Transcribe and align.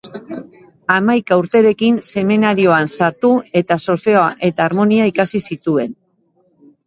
Hamaika 0.93 1.35
urterekin 1.41 1.99
seminarioan 2.11 2.89
sartu 2.93 3.31
eta 3.63 3.77
Solfeoa 3.83 4.25
eta 4.49 4.67
Harmonia 4.69 5.07
ikasi 5.11 5.43
zituen. 5.49 5.93